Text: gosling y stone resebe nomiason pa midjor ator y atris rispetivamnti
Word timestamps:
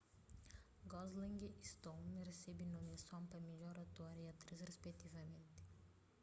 gosling 0.93 1.35
y 1.47 1.51
stone 1.71 2.23
resebe 2.29 2.65
nomiason 2.71 3.23
pa 3.31 3.37
midjor 3.47 3.77
ator 3.85 4.15
y 4.19 4.25
atris 4.33 4.59
rispetivamnti 4.71 5.53